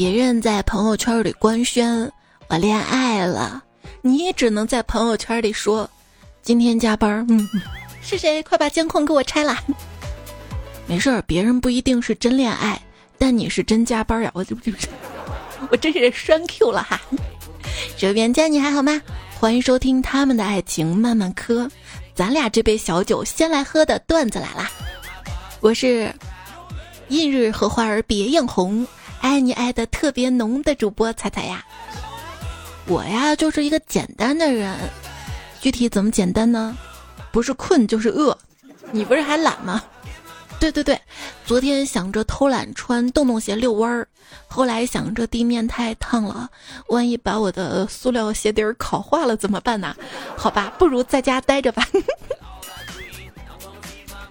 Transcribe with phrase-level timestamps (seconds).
[0.00, 2.10] 别人在朋友圈里官宣
[2.48, 3.62] 我恋爱了，
[4.00, 5.86] 你也只能在朋友圈里说
[6.40, 7.26] 今天加班。
[7.28, 7.46] 嗯，
[8.00, 8.42] 是谁？
[8.42, 9.58] 快把监控给我拆了。
[10.86, 12.80] 没事儿，别人不一定是真恋爱，
[13.18, 14.30] 但你是真加班呀！
[14.32, 14.72] 我就就
[15.70, 16.98] 我真是栓 Q 了哈。
[17.98, 19.02] 这边家你还好吗？
[19.38, 21.70] 欢迎收听他们的爱情慢慢磕，
[22.14, 24.70] 咱俩这杯小酒先来喝的段子来啦。
[25.60, 26.10] 我是
[27.08, 28.86] 映日荷花儿别样红，
[29.20, 31.64] 爱你爱的特别浓的主播彩彩呀。
[32.86, 34.76] 我呀就是一个简单的人，
[35.60, 36.76] 具体怎么简单呢？
[37.30, 38.36] 不是困就是饿。
[38.90, 39.82] 你不是还懒吗？
[40.58, 41.00] 对对对，
[41.46, 44.06] 昨天想着偷懒穿洞洞鞋遛弯儿，
[44.48, 46.50] 后来想着地面太烫了，
[46.88, 49.94] 万一把我的塑料鞋底儿烤化了怎么办呢？
[50.36, 51.86] 好吧，不如在家待着吧。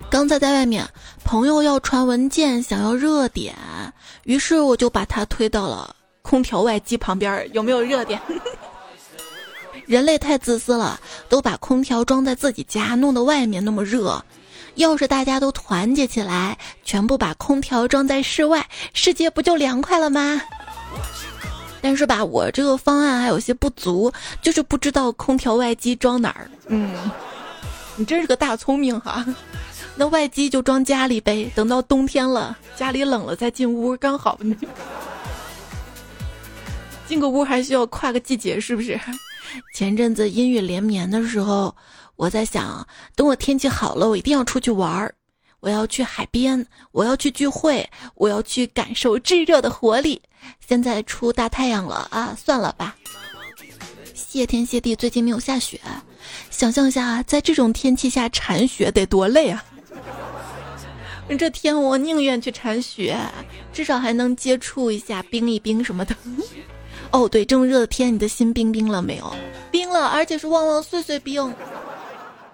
[0.09, 0.87] 刚才在外面，
[1.23, 3.55] 朋友要传文件，想要热点，
[4.23, 8.19] 于是我就把他推到了空调外机旁边，有没有热点？
[9.85, 10.99] 人类太自私了，
[11.29, 14.23] 都把空调装在自己家，弄得外面那么热。
[14.75, 20.41] 要是大家都团结起来，全部把空调装在室外，世界不就凉快了吗？
[21.81, 26.49] 但是吧，我这个方案还有些不足，就是不知道空调外机装哪儿。
[26.67, 26.93] 嗯，
[27.95, 29.25] 你真是个大聪明哈！
[29.95, 34.39] 那外机就装家里呗，等到冬天了，家里冷了再进屋刚好。
[37.07, 38.99] 进个屋还需要跨个季节，是不是？
[39.73, 41.75] 前阵子阴雨连绵的时候。
[42.15, 45.15] 我在想，等我天气好了，我一定要出去玩儿。
[45.61, 50.21] 我要去海边，我要去聚会，我要去感受炙热的活力。
[50.67, 52.93] 现在出大太阳了啊，算了吧。
[54.13, 55.79] 谢天谢地，最近没有下雪。
[56.49, 59.63] 想象一下，在这种天气下铲雪得多累啊！
[61.37, 63.17] 这天我宁愿去铲雪，
[63.71, 66.15] 至少还能接触一下冰一冰什么的。
[67.11, 69.33] 哦，对，这么热的天，你的心冰冰了没有？
[69.71, 71.53] 冰了，而且是旺旺碎碎冰。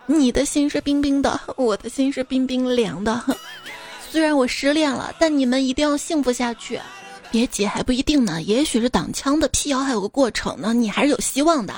[0.05, 3.21] 你的心是冰冰的，我的心是冰冰凉的。
[4.11, 6.80] 虽然我失恋了，但你们一定要幸福下去。
[7.36, 11.73] 别急，还不一定呢，也许是挡枪的辟谣还有个过程呢，你还是有希望的。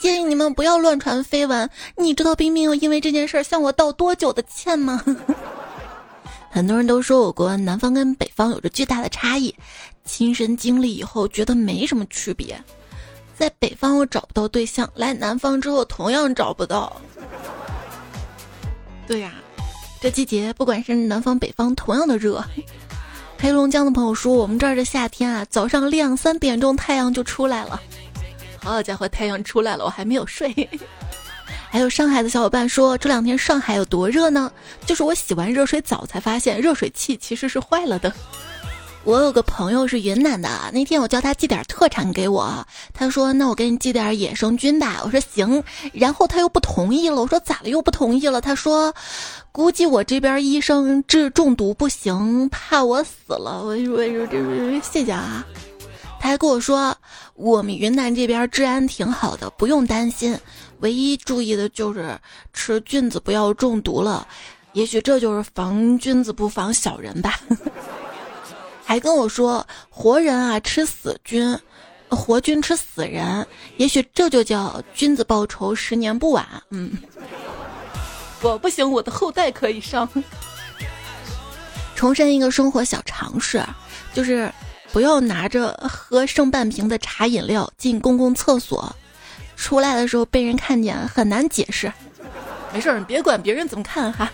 [0.00, 1.68] 建议你们不要乱传绯闻。
[1.98, 5.04] 你知道冰冰又因为这件事向我道多久的歉吗？
[6.50, 9.54] 很多人都说我国南方跟北方有着巨大的差异，
[10.06, 12.58] 亲身经历以后觉得没什么区别。
[13.36, 16.96] 在北方我找不到对象，来南方之后同样找不到。
[19.06, 19.34] 对呀，
[20.00, 22.42] 这季节不管是南方北方，同样的热。
[23.42, 27.82] 黑龙江的朋友说，我们这儿的夏天啊，早上两三点钟太阳就出来了。
[28.62, 30.54] 好家伙，太阳出来了，我还没有睡。
[31.68, 34.48] 还有上海的小伙伴说，这两天上海有多热呢？
[34.86, 38.12] 就是我洗完热水澡才发现，热水器其实是坏了的。
[39.04, 42.64] 我有个朋友是云南的，那天我叫他寄点特产给我，
[42.94, 48.40] 他说那我给你寄点野生菌吧，我说行，然后他又不同意了，我说咋了又不同意了？
[48.40, 48.94] 他说，
[49.50, 53.64] 估计我这边医生治中毒不行，怕我死了。
[53.64, 55.44] 我说我说这谢谢啊，
[56.20, 56.96] 他还跟我说
[57.34, 60.38] 我们云南这边治安挺好的，不用担心，
[60.78, 62.16] 唯一注意的就是
[62.52, 64.24] 吃菌子不要中毒了，
[64.74, 67.40] 也许这就是防君子不防小人吧。
[68.92, 71.58] 还跟我说活人啊吃死菌，
[72.10, 73.46] 活菌吃死人，
[73.78, 76.46] 也许这就叫君子报仇十年不晚。
[76.68, 76.92] 嗯，
[78.42, 80.06] 我不行，我的后代可以上。
[81.96, 83.64] 重申一个生活小常识，
[84.12, 84.52] 就是
[84.92, 88.94] 不要拿着喝剩半瓶的茶饮料进公共厕所，
[89.56, 91.90] 出来的时候被人看见很难解释。
[92.74, 94.30] 没事儿，你别管别人怎么看哈。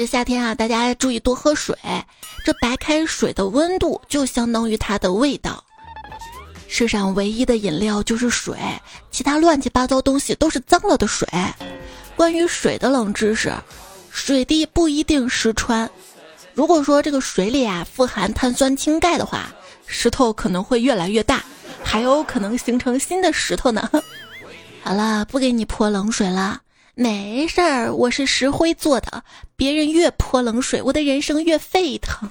[0.00, 1.76] 这夏天啊，大家注意多喝水。
[2.42, 5.62] 这白开水的温度就相当于它的味道。
[6.68, 8.56] 世上唯一的饮料就是水，
[9.10, 11.28] 其他乱七八糟东西都是脏了的水。
[12.16, 13.52] 关于水的冷知识：
[14.10, 15.90] 水滴不一定石穿。
[16.54, 19.52] 如果说这个水里啊富含碳酸氢钙的话，
[19.84, 21.44] 石头可能会越来越大，
[21.84, 23.86] 还有可能形成新的石头呢。
[24.82, 26.62] 好了，不给你泼冷水了。
[27.00, 29.24] 没事儿，我是石灰做的。
[29.56, 32.28] 别人越泼冷水，我的人生越沸腾。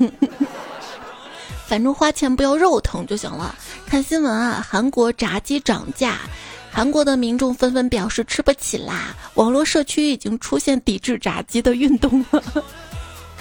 [1.65, 3.55] 反正花钱不要肉疼就行了。
[3.87, 6.19] 看新闻啊，韩国炸鸡涨价，
[6.69, 9.15] 韩国的民众纷纷表示吃不起啦。
[9.33, 12.43] 网络社区已经出现抵制炸鸡的运动了。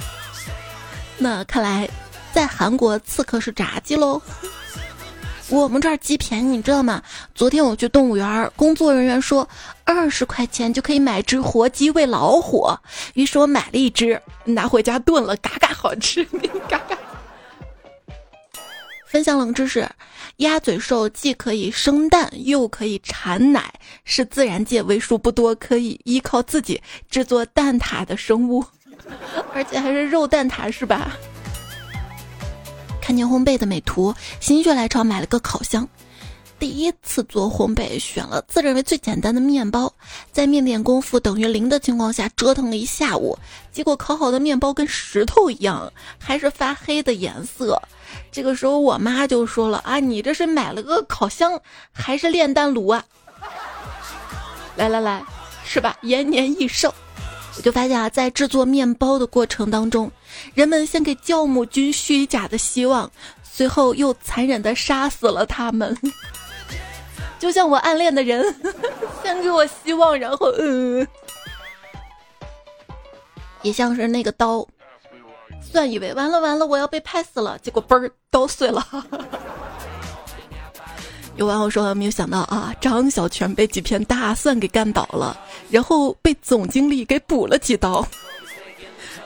[1.18, 1.86] 那看来，
[2.32, 4.22] 在韩国刺客是炸鸡喽。
[5.50, 7.02] 我们这儿鸡便宜，你知道吗？
[7.34, 9.48] 昨天我去动物园，工作人员说
[9.84, 12.68] 二十块钱就可以买只活鸡喂老虎，
[13.14, 16.22] 于是我买了一只，拿回家炖了，嘎嘎好吃，
[16.68, 16.98] 嘎嘎。
[19.06, 19.88] 分享冷知识：
[20.36, 23.72] 鸭嘴兽既可以生蛋，又可以产奶，
[24.04, 28.62] 是自然界为数不多可以依靠自己制作蛋挞的生物，
[29.54, 31.16] 而且还是肉蛋挞，是吧？
[33.08, 35.88] 看见烘焙的美图，心血来潮买了个烤箱。
[36.58, 39.90] 第一次做烘焙，选了自认为最简单的面包，
[40.30, 43.38] 在面点功夫等于零的情况下折腾了一下午，
[43.72, 47.80] 结果烤好的面包跟石头一样，还是发黑的颜色。
[48.30, 51.58] 这个时候我妈就说了：“啊，你这是买了个烤箱
[51.90, 53.02] 还是炼丹炉啊？”
[54.76, 55.24] 来来来，
[55.64, 55.96] 是吧？
[56.02, 56.92] 延年益寿。
[57.56, 60.12] 我就发现啊，在制作面包的过程当中，
[60.54, 63.10] 人们先给酵母菌虚假的希望，
[63.42, 65.96] 随后又残忍的杀死了他们。
[67.38, 68.42] 就像我暗恋的人，
[69.22, 71.06] 先给我希望，然后嗯，
[73.62, 74.66] 也像是那个刀，
[75.60, 78.84] 算以为完了完了，我要被拍死了，结果嘣儿刀碎了。
[81.36, 85.38] 有网友说没有想到啊，张小泉被几片大蒜给干倒了，
[85.70, 88.04] 然后被总经理给补了几刀，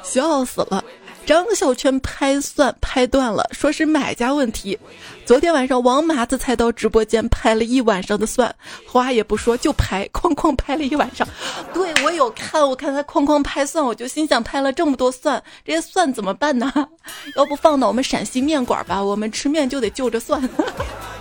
[0.02, 0.84] 笑死了。
[1.24, 4.78] 张小泉拍蒜拍断了，说是买家问题。
[5.24, 8.52] 昨天晚上王麻子才到直播间拍了一晚上的蒜，
[8.86, 11.26] 话也不说就拍，哐哐拍了一晚上。
[11.72, 16.70] 对我有看，我看他哐哐拍蒜，我就心想拍了这么多蒜，这些蒜怎么办呢？
[17.36, 20.42] 要不放到我们陕西面馆吧，我们吃面就得就着蒜。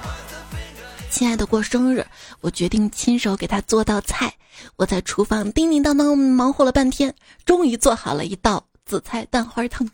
[1.12, 2.06] 亲爱的过生日，
[2.42, 4.34] 我决定亲手给他做道菜。
[4.78, 7.14] 我在厨房叮叮当当忙活了半天，
[7.46, 8.66] 终于做好了一道。
[8.86, 9.88] 紫菜蛋花汤，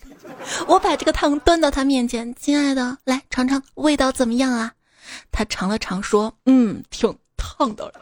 [0.68, 4.72] 我把这个汤端到他面前，亲爱的，来尝尝，味道怎么样啊？
[5.32, 7.94] 他尝了尝，说：“嗯，挺烫的。”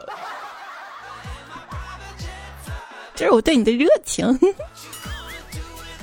[3.14, 4.38] 这是我对你的热情。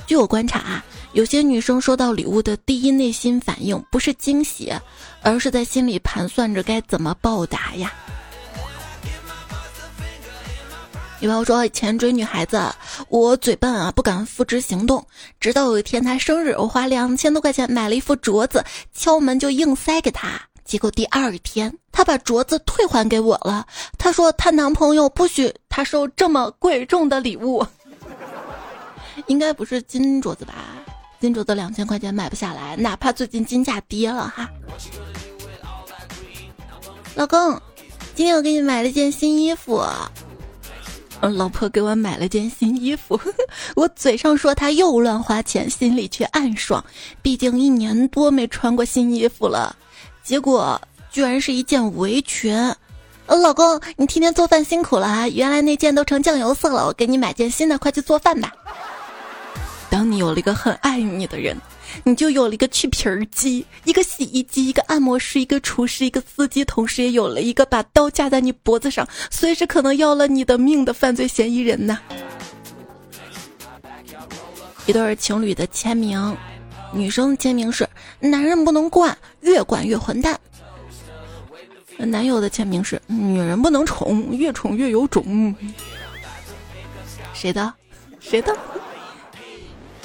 [0.06, 4.72] 据我观察啊，有些女生收到礼物的第一内心反应不是惊喜，
[5.22, 7.92] 而是在心里盘算着该怎么报答呀。
[11.24, 12.62] 女朋友说：“以前追女孩子，
[13.08, 15.02] 我嘴笨啊，不敢付之行动。
[15.40, 18.62] 直到有一天她生日，我花两千多块钱买了一副镯子，
[18.92, 20.38] 敲门就硬塞给她。
[20.66, 23.66] 结果第二天，她把镯子退还给我了。
[23.96, 27.66] 她说她男朋友不许她收这么贵重的礼物，
[29.26, 30.52] 应该不是金镯子吧？
[31.20, 34.46] 金镯子两千块钱买不下来，哪怕最近金价跌了哈。
[37.14, 37.58] 老公，
[38.14, 39.82] 今天我给你买了件新衣服。”
[41.32, 43.20] 老婆给我买了件新衣服，
[43.76, 46.84] 我嘴上说她又乱花钱，心里却暗爽。
[47.22, 49.74] 毕竟一年多没穿过新衣服了，
[50.22, 50.80] 结果
[51.10, 52.54] 居然是一件围裙。
[53.26, 55.28] 呃，老公，你天天做饭辛苦了啊！
[55.28, 58.52] 原来那件都成酱油色了，我给你买件新的，快去做饭吧。
[59.94, 61.56] 当你有了一个很爱你的人。
[62.02, 72.00] 你就有了一个去皮儿机，一个洗衣机，一个按摩师，一个厨师，一个司机，同时也有了一个把刀架在你脖子上，随时可能要了你的命的犯罪嫌疑人呢。
[74.86, 76.36] 一对情侣的签名，
[76.92, 77.88] 女生签名是
[78.18, 80.36] “男人不能惯，越惯越混蛋”。
[81.96, 85.54] 男友的签名是“女人不能宠，越宠越有种”。
[87.32, 87.72] 谁的？
[88.18, 88.52] 谁的？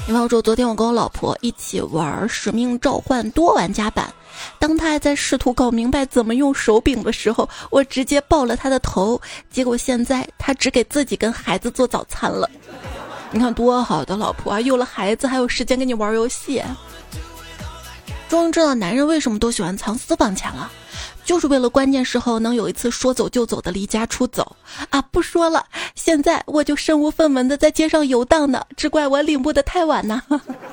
[0.10, 4.12] 比方说：“昨天我跟我老婆一起玩《使命召唤》多玩家版，
[4.58, 9.22] 当他还在试图搞明白怎么用手柄的时候，我直接爆了他的头。
[9.52, 12.50] 结果现在他只给自己跟孩子做早餐了。
[13.30, 14.60] 你看多好的老婆啊！
[14.60, 16.60] 有了孩子还有时间跟你玩游戏。
[18.30, 20.72] 终于知道男人为什么都喜欢藏私房钱了。”
[21.26, 24.56] 就是为了关键时候能有一次说走就走的离家出走
[24.90, 25.00] 啊！
[25.12, 30.24] 不说了，现在我就身无分文的在街上游荡呢，只怪我领悟的太晚呢。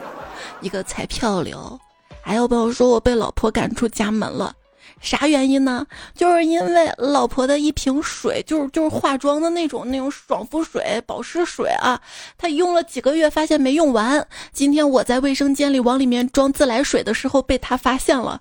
[0.62, 1.78] 一个彩票流，
[2.22, 4.54] 还有朋友说我被老婆赶出家门了，
[5.00, 5.86] 啥原因呢？
[6.14, 12.00] 就是因为老婆的一瓶水，就是就是化妆的那种那种爽肤水、保湿水啊，
[12.38, 14.26] 她用了几个月，发现没用完。
[14.52, 18.40] 今天我在卫生间里往里面装自来水的时候，被她发现了。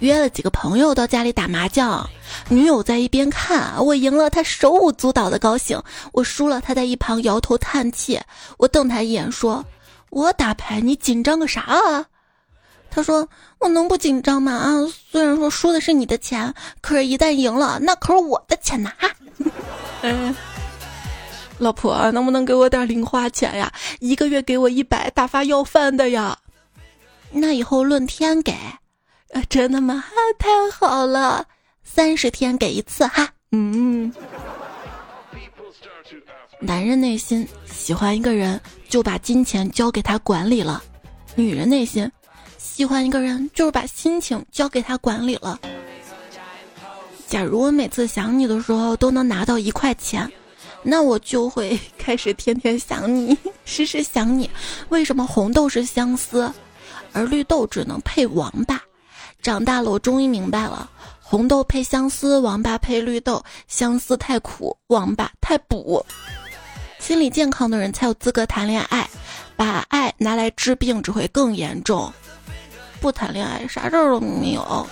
[0.00, 2.06] 约了几个朋友到家里打麻将，
[2.50, 5.78] 女友在一边看，我赢了，她手舞足蹈的高兴；
[6.12, 8.20] 我输了，她在一旁摇头叹气。
[8.58, 9.64] 我瞪她一眼说
[10.14, 12.06] ：“我打牌，你紧张个啥啊？”
[12.88, 13.28] 他说
[13.58, 14.52] ：“我能不紧张吗？
[14.52, 18.92] 啊，虽然说输的是你的钱，可是一旦赢了，那可是我的钱呐！”
[20.02, 20.34] 嗯，
[21.58, 23.72] 老婆，能不能给我点零花钱呀？
[23.98, 26.38] 一个月给我一百，打发要饭的呀。
[27.32, 28.52] 那以后论天给。
[29.32, 30.04] 啊，真的吗？
[30.06, 31.44] 啊太好了，
[31.82, 33.28] 三十天给一次哈。
[33.50, 34.14] 嗯，
[36.66, 40.82] 男人内心喜欢一个人，就把金钱交给他管理了。
[41.34, 42.10] 女人内心，
[42.56, 45.60] 喜欢一个人就是把心情交给他管理了。
[47.26, 50.30] 假如我每次想你的时候都能拿到一块钱，
[50.82, 54.48] 那我就会开始天天想你， 时时想你。
[54.88, 56.50] 为什么红豆是相思，
[57.12, 58.80] 而绿豆只能配王八？
[59.42, 60.88] 长大了，我终于明白了：
[61.20, 63.44] 红豆配相思，王八配绿豆。
[63.68, 66.02] 相思太苦，王八太补。
[67.04, 69.06] 心理健康的人才有资格谈恋爱，
[69.56, 72.10] 把爱拿来治病只会更严重。
[72.98, 74.86] 不谈恋爱，啥事儿都没有。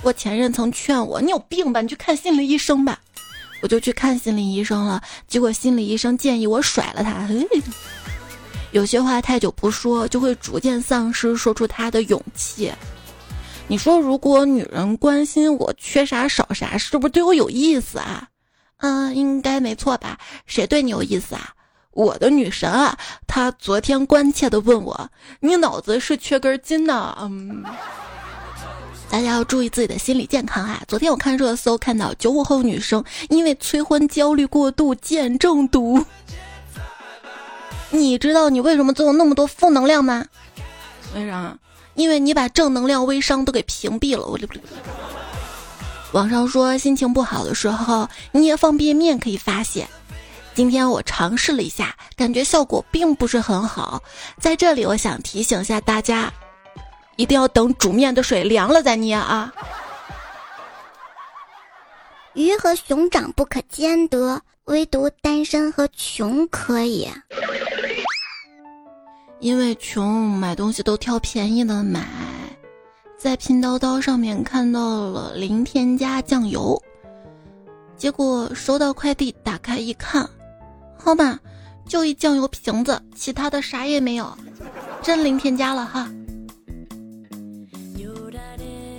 [0.00, 1.82] 我前任曾劝我：“你有病吧？
[1.82, 2.98] 你去看心理医生吧。”
[3.60, 7.28] 我就去看心理医生了，结果心理医生建议我甩了他。
[8.70, 12.72] 有些话太久不说，就会逐渐丧失说出他的勇气。
[13.66, 18.26] 你说，如果女人关心我缺啥少啥，是不是对我有意思啊？
[18.78, 20.18] 嗯，应该没错吧？
[20.46, 21.52] 谁对你有意思啊？
[21.92, 22.96] 我的女神啊！
[23.26, 27.64] 她昨天关切的问我：“你脑子是缺根筋呢？”嗯。
[29.10, 30.82] 大家要注意自己的心理健康啊！
[30.86, 36.04] 昨天我看热搜，看到九五后女生因为催婚焦虑过度见中毒。
[37.90, 40.26] 你知道你为什么总有那么多负能量吗？
[41.14, 41.56] 为啥？
[41.94, 44.24] 因为你把正能量微商都给屏蔽了。
[44.24, 44.38] 我
[46.12, 49.88] 网上说心情不好的时候捏方便面可以发泄。
[50.58, 54.02] 今天我尝试了一下，感觉效果并不是很好。
[54.40, 56.32] 在这里，我想提醒一下大家。
[57.14, 59.54] 一定要等煮面的水凉了再捏啊！
[62.34, 67.08] 鱼和熊掌不可兼得，唯独单身和穷可以。
[69.38, 72.04] 因为穷，买东西都挑便宜的买。
[73.16, 76.82] 在拼多多上面看到了零添加酱油，
[77.96, 80.28] 结果收到快递，打开一看，
[80.98, 81.38] 好吧，
[81.86, 84.36] 就一酱油瓶子，其他的啥也没有，
[85.02, 86.10] 真零添加了哈。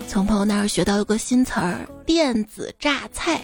[0.08, 3.39] 从朋友那儿学到一个新词儿“电子榨菜”，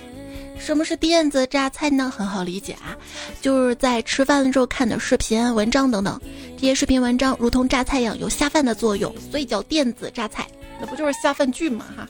[0.58, 2.10] 什么是电子榨菜呢？
[2.10, 2.98] 很好理解啊，
[3.40, 6.20] 就是在吃饭的时候看的视频、文章等等，
[6.58, 10.48] 这些视频文章如同榨菜一样有下饭的作用，所以叫电子榨菜。
[10.82, 11.86] 那不就是下饭剧吗？
[11.96, 12.10] 哈，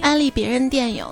[0.00, 1.04] 安利别人电影。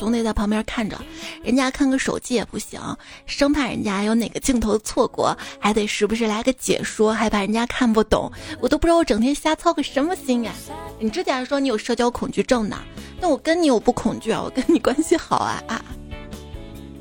[0.00, 0.98] 总得在旁边看着，
[1.44, 2.80] 人家看个手机也不行，
[3.26, 8.32] 生怕人家有哪个镜头错过，还得时不时来个解说，还怕人家看不懂。
[8.60, 10.52] 我都不知道我整天瞎操个什么心呀！
[10.98, 12.78] 你之前说你有社交恐惧症呢，
[13.20, 14.40] 那我跟你我不恐惧啊？
[14.42, 15.84] 我跟你关系好啊啊！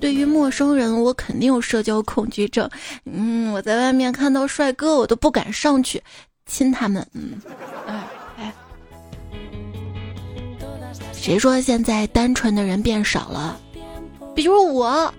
[0.01, 2.69] 对于陌生人，我肯定有社交恐惧症。
[3.05, 6.03] 嗯，我在外面看到帅哥，我都不敢上去
[6.45, 7.07] 亲他们。
[7.13, 7.41] 嗯，
[7.87, 8.05] 哎。
[11.21, 13.59] 谁说现在单纯的人变少了？
[14.33, 15.13] 比如我，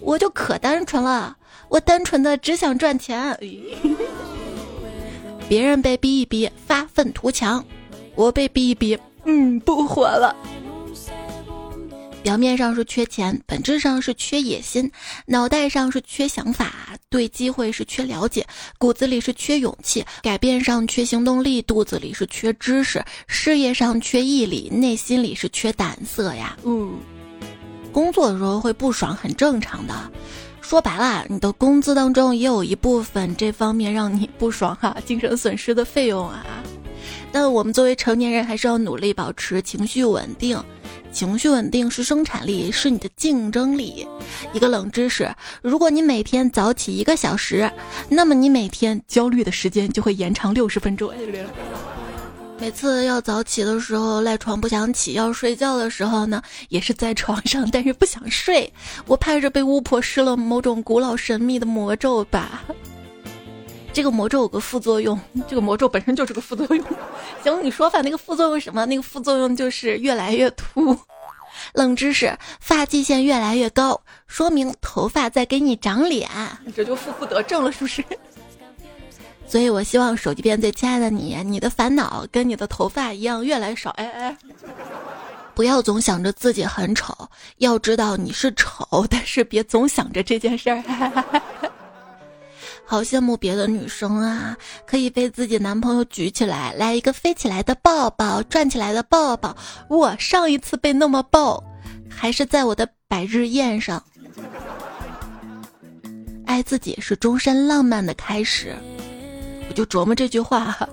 [0.00, 1.36] 我就可单纯了，
[1.68, 3.38] 我单纯的只想赚钱。
[5.48, 7.62] 别人被逼一逼发愤图强，
[8.14, 10.34] 我被逼一逼，嗯，不活了。
[12.22, 14.86] 表面上是缺钱，本质上是缺野心；
[15.26, 16.72] 脑袋上是缺想法，
[17.10, 18.42] 对机会是缺了解；
[18.78, 26.56] 骨子里是缺勇气，改变上缺行动力；肚子里是缺知识，事业上缺毅力，内心里是缺胆色呀。
[26.62, 26.96] 嗯，
[27.90, 30.10] 工作的时候会不爽，很正常的。
[30.60, 36.46] 说白了，你的工资当中也有一部分这方面让你不爽哈，精神损失的费用啊。
[37.32, 40.62] 但我们作为成年人，还是要努力保持情绪稳定。
[41.12, 44.06] 情绪稳定是生产力，是你的竞争力。
[44.52, 47.70] 一个冷知识：如果你每天早起一个小时，
[48.08, 51.12] 那么你每天焦虑的时间就会延长六十分钟。
[52.58, 58.72] 每次要早起的时候赖床不想起，要睡觉的时候呢，也是在床上，但是不想睡。
[59.06, 62.62] 我怕是被巫婆施了某种古老神秘的魔咒吧。
[63.92, 66.84] 这个魔咒有个副作用，这个魔咒本身就是个副作用。
[67.44, 68.86] 行，你说吧，那个副作用什么？
[68.86, 70.98] 那个副作用就是越来越秃。
[71.74, 76.28] 冷知识：发际线越来越高，说明头发在给你长脸，
[76.74, 78.02] 这就负负得正了，是不是？
[79.46, 83.90] 所以我希望手机边最亲爱的你，你的烦恼跟你的头发一样越来越少。
[83.90, 84.36] 哎哎，
[85.54, 87.14] 不要总想着自己很丑，
[87.58, 90.82] 要知道你是丑，但是别总想着这件事儿。
[92.92, 94.54] 好羡慕别的女生啊，
[94.86, 99.56] 可以被自己男朋友举起来，来一个飞起来的抱抱，转起来的抱抱。
[99.88, 101.64] 我上一次被那么抱，
[102.06, 104.04] 还是在我的百日宴上。
[106.44, 108.76] 爱自己是终身浪漫的开始，
[109.70, 110.86] 我就琢磨这句话，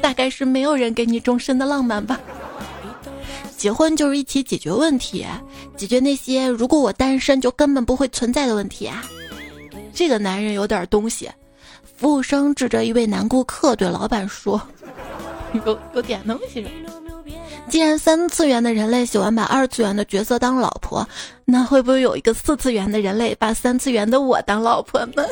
[0.00, 2.20] 大概是没有人给你终身的浪漫吧。
[3.56, 5.26] 结婚就是一起解决问题，
[5.76, 9.04] 解决那些如果我单身就根本不会存在的问题啊。
[9.92, 11.28] 这个男人有点东西。
[12.00, 14.58] 服务生指着一位男顾客对老板说
[15.66, 16.66] ：“有有点东西。”
[17.68, 21.06] 既然三次元的人类喜欢把二次元的角色当老婆，
[21.44, 25.24] 那会不会有一个四次元的人类把三次元的我当老婆呢？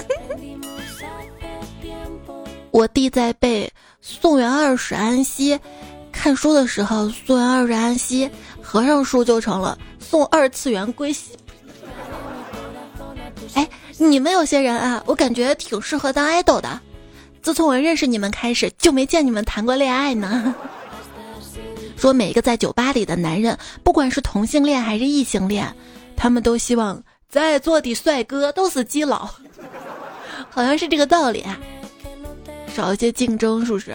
[2.70, 3.72] 我弟在背
[4.02, 5.58] 宋元二使安西，
[6.12, 8.30] 看书的时候，宋元二使安西
[8.62, 11.32] 合上书就成了宋二次元归西。
[13.54, 13.66] 哎，
[13.98, 16.80] 你们有些人啊，我感觉挺适合当爱豆的。
[17.42, 20.54] 自从我认识你们开始，就没见你们谈过恋爱呢。
[21.96, 25.66] 说每个在酒吧里的男人，不管是同性恋还是异性恋，
[26.16, 29.28] 他们都希望在座的帅哥都是基佬，
[30.48, 31.58] 好像是这个道理啊。
[32.74, 33.92] 少一些竞争，是不是？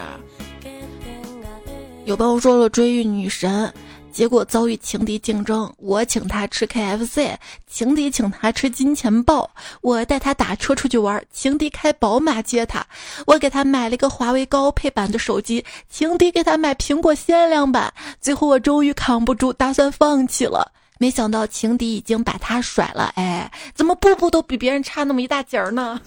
[2.05, 3.73] 有朋友说了追遇女神，
[4.13, 5.73] 结果遭遇情敌竞争。
[5.77, 7.35] 我请他吃 KFC，
[7.67, 9.49] 情敌请他吃金钱豹。
[9.81, 12.85] 我带他打车出去玩，情敌开宝马接他。
[13.25, 17.91] 我给他买了一个华为高配版的手机，情敌给他买苹果限量版。
[18.21, 20.71] 最后我终于扛不住，打算放弃了。
[20.99, 23.11] 没想到情敌已经把他甩了。
[23.15, 25.99] 哎，怎么步步都比别人差那么一大截儿呢？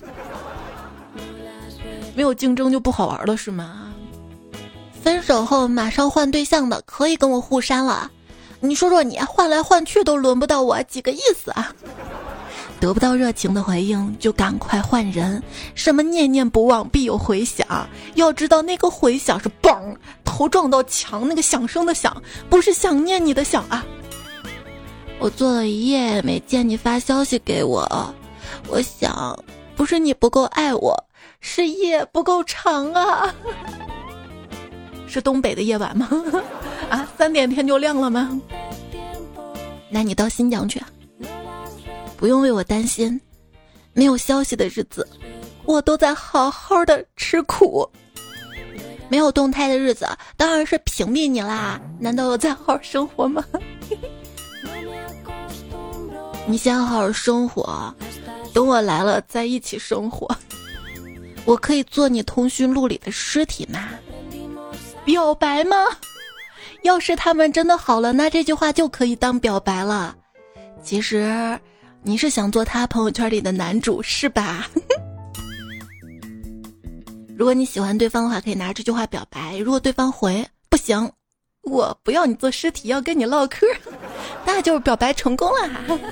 [2.15, 3.86] 没有竞争就不好玩了是吗？
[5.07, 8.11] 分手后马上换对象的可以跟我互删了。
[8.59, 11.73] 你说说你换来换去都轮不到我，几个意思啊？
[12.81, 15.41] 得不到热情的回应就赶快换人。
[15.77, 17.89] 什么念念不忘必有回响？
[18.17, 19.95] 要知道那个回响是嘣
[20.25, 22.21] 头撞到墙那个响声的响，
[22.51, 23.87] 不是想念你的想啊。
[25.21, 28.13] 我做了一夜没见你发消息给我，
[28.67, 29.39] 我想
[29.77, 31.01] 不是你不够爱我。
[31.41, 33.33] 是夜不够长啊！
[35.07, 36.09] 是东北的夜晚吗？
[36.91, 38.41] 啊，三点天就亮了吗？
[39.89, 40.83] 那你到新疆去，
[42.17, 43.19] 不用为我担心。
[43.93, 45.09] 没有消息的日子，
[45.65, 47.89] 我都在好好的吃苦。
[49.09, 51.81] 没有动态的日子，当然是屏蔽你啦。
[51.99, 53.43] 难道我在好好生活吗？
[56.47, 57.95] 你先好好生活，
[58.53, 60.29] 等我来了再一起生活。
[61.45, 63.89] 我可以做你通讯录里的尸体吗？
[65.07, 65.77] 表白吗？
[66.83, 70.15] 要是他们真的好了，那这句话就可以当表白了。
[70.83, 71.59] 其实
[72.03, 74.69] 你是想做他朋友圈里的男主是吧？
[77.39, 79.57] 如果你喜欢对方的话，可以拿这句话表白。
[79.59, 81.11] 如果对方回不行，
[81.63, 83.67] 我不要你做尸体，要跟你唠嗑，
[84.45, 85.99] 那就是表白成功了。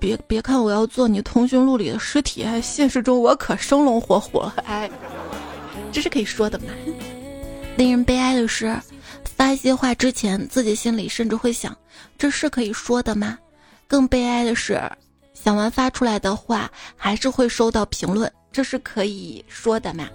[0.00, 4.54] 别别看我要做你通讯录里的尸体，现实中我可生龙活虎了。
[4.66, 4.90] 哎，
[5.92, 6.66] 这是可以说的吗？
[7.76, 8.74] 令人悲哀的是，
[9.36, 11.76] 发一些话之前，自己心里甚至会想，
[12.18, 13.38] 这是可以说的吗？
[13.86, 14.80] 更悲哀的是，
[15.34, 18.32] 想完发出来的话，还是会收到评论。
[18.50, 20.06] 这是可以说的吗？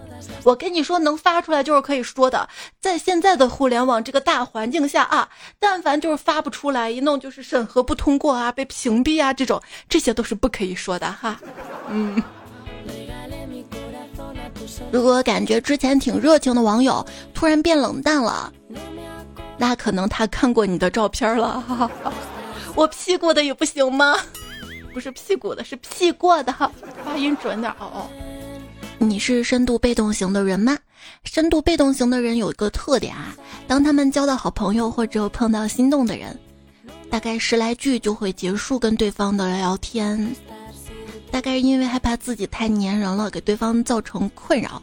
[0.44, 2.48] 我跟你说，能发出来就是可以说的。
[2.80, 11.40] 在现在的互联网这个大环境下啊，但凡就是发不出来，一弄就是审核不通过啊，被屏蔽啊，这种这些都是不可以说的哈。
[11.88, 12.22] 嗯，
[14.90, 18.52] 如果感觉之前挺热情的网友突然变冷淡了，
[19.56, 21.90] 那可能他看过你的照片了。
[22.74, 24.16] 我 P 过的也不行吗？
[24.94, 26.52] 不是屁股的，是 P 过的，
[27.04, 28.06] 发音准点哦哦。
[28.98, 30.76] 你是深度被动型的人吗？
[31.24, 33.34] 深度被动型的人有一个特点啊，
[33.66, 36.36] 当他们交到好朋友或者碰到心动的人，
[37.10, 40.34] 大概十来句就会结束跟对方的聊天。
[41.30, 44.82] 大概是因为害怕自己太粘人了，给对方造成困扰。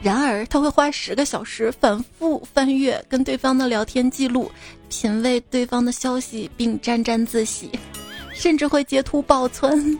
[0.00, 4.50] 然而他会花十个小时反复翻阅跟对方的聊天记录，
[4.88, 7.70] 品味对方的消息，并沾沾自喜，
[8.32, 9.98] 甚至会截图保存。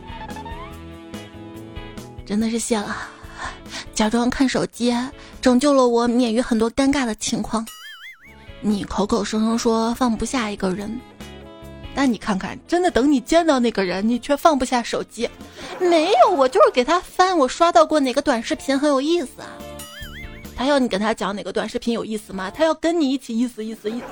[2.25, 2.95] 真的是谢了，
[3.93, 4.95] 假装看手机，
[5.41, 7.65] 拯救了我免于很多尴尬的情况。
[8.61, 10.99] 你口口声声说放不下一个人，
[11.99, 15.29] 那你看看，真的等你见到那个人，你却放不下手机。
[15.81, 19.49] 没有，我就是给他翻，我刷到过哪个短视频很有意思啊。
[20.55, 22.49] 他要你跟他讲哪个短视频有意思吗？
[22.49, 24.05] 他要跟你一起意思意思意思。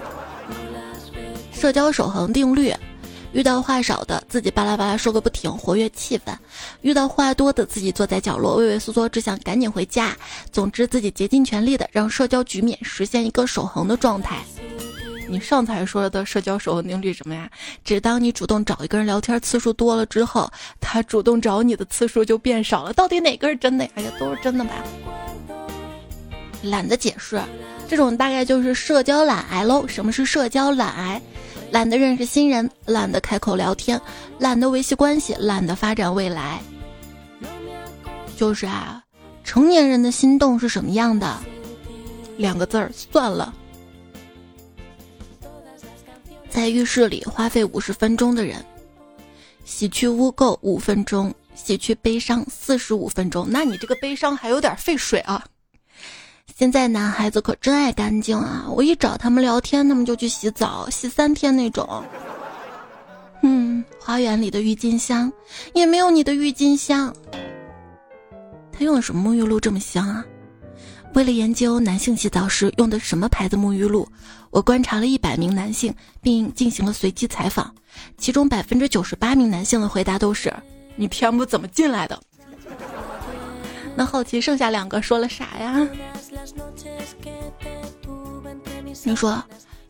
[1.54, 2.74] 社交守恒定律。
[3.32, 6.36] 遇到话少的，自己巴拉巴拉说个不停，活跃气氛；
[6.82, 10.14] 遇到话多的，自己坐在角落畏畏缩缩，只想赶紧回家。
[10.52, 14.44] 总之，自己竭尽全力的让社交局面实现一个守恒的状态。
[15.30, 17.50] 你上次还说的社交守恒定律什么呀？
[17.84, 22.94] 只当你主动找一个人聊天次数多了之后，他主动找你的次数就变少了。
[22.94, 23.88] 到底哪个是真的？
[23.96, 24.72] 哎呀，都是真的吧？
[26.64, 27.42] 懒得解释，
[27.88, 29.86] 这种大概就是社交懒癌喽。
[29.88, 31.22] 什么是社交懒癌？
[31.70, 34.00] 懒得认识新人，懒得开口聊天，
[34.40, 36.60] 懒得维系关系，懒得发展未来。
[38.38, 39.04] 就是啊，
[39.44, 41.38] 成年人的心动是什么样的？
[42.38, 43.54] 两个字儿，算了。
[46.50, 48.64] 在浴室里花费五十分钟的人，
[49.66, 53.48] 洗去污垢五分钟，洗去悲伤四十五分钟。
[53.50, 55.44] 那你这个悲伤还有点费水啊！
[56.58, 58.66] 现在男孩子可真爱干净啊！
[58.70, 62.04] 我一找他们聊天，他们就去洗澡，洗三天那种。
[63.44, 65.32] 嗯，花园里的郁金香
[65.74, 67.14] 也没有你的郁金香。
[68.72, 70.26] 他用了什么沐浴露这么香啊？
[71.18, 74.08] 为了研究男性洗澡时用的什么牌子沐浴露，
[74.52, 77.74] 我观察了一百名男性，并进行了随机采访，
[78.20, 80.54] 其中百分之九十八名男性的回答都是
[80.96, 82.22] ：“你天不怎么进来的？”
[83.98, 85.90] 那好奇剩下两个说了啥呀？
[89.04, 89.44] 你说。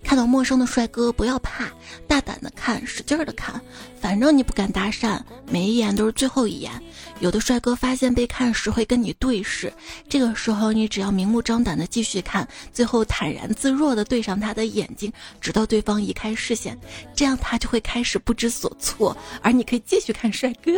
[0.08, 1.66] 看到陌生的帅哥不要怕，
[2.08, 3.60] 大胆的看，使劲的看，
[4.00, 5.20] 反正你不敢搭讪，
[5.52, 6.72] 每一眼都是最后一眼。
[7.20, 9.72] 有的帅哥发现被看时会跟你对视，
[10.08, 16.80] 这个时候你只要明目张胆的继续看，最后坦然自若的对上他的眼睛，直到对方移开视线，
[17.14, 20.72] 这样他就会开始不知所措，而你可以继续看帅哥。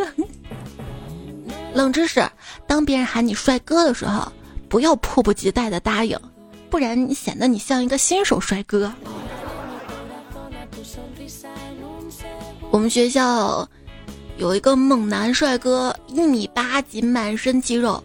[1.72, 2.28] 冷知识：
[2.66, 4.32] 当别人喊你帅哥的时候，
[4.68, 6.18] 不要迫不及待的答应。
[6.68, 8.92] 不然你显得你像一个新手帅哥。
[12.70, 13.68] 我们学校
[14.38, 18.02] 有一个猛男帅哥，一米八几，满身肌肉。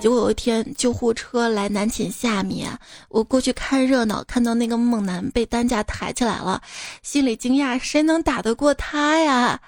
[0.00, 2.70] 结果有一天救护车来男寝下面，
[3.08, 6.60] 我过去看热闹，看到那个猛男被担架抬起来了，
[7.02, 9.60] 心里惊讶，谁能打得过他呀？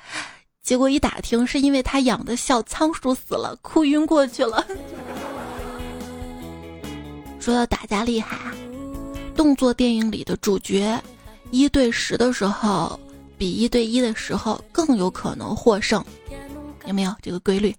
[0.62, 4.66] 结果一打听，是因为他养的小仓鼠死了，哭晕过去了。
[7.38, 8.54] 说到打架厉害啊，
[9.36, 10.98] 动作电影里的主角
[11.50, 13.00] 一对十的时候，
[13.38, 16.04] 比一对一的时候更有可能获胜，
[16.86, 17.74] 有没有这个规律？